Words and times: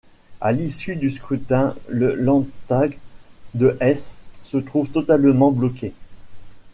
À 0.41 0.51
l'issue 0.51 0.95
du 0.95 1.11
scrutin, 1.11 1.75
le 1.87 2.15
Landtag 2.15 2.97
de 3.53 3.77
Hesse 3.79 4.15
se 4.41 4.57
trouve 4.57 4.89
totalement 4.89 5.51
bloqué. 5.51 5.93